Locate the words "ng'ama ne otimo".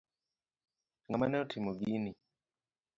1.07-1.71